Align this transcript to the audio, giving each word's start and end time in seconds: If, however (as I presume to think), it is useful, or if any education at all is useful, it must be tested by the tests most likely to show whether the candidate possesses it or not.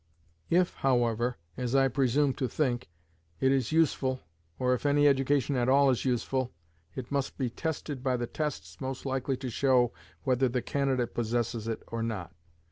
If, 0.49 0.73
however 0.77 1.37
(as 1.57 1.75
I 1.75 1.87
presume 1.87 2.33
to 2.33 2.47
think), 2.47 2.89
it 3.39 3.51
is 3.51 3.71
useful, 3.71 4.19
or 4.57 4.73
if 4.73 4.83
any 4.83 5.07
education 5.07 5.55
at 5.55 5.69
all 5.69 5.91
is 5.91 6.05
useful, 6.05 6.51
it 6.95 7.11
must 7.11 7.37
be 7.37 7.51
tested 7.51 8.01
by 8.01 8.17
the 8.17 8.25
tests 8.25 8.81
most 8.81 9.05
likely 9.05 9.37
to 9.37 9.51
show 9.51 9.93
whether 10.23 10.49
the 10.49 10.63
candidate 10.63 11.13
possesses 11.13 11.67
it 11.67 11.83
or 11.85 12.01
not. 12.01 12.33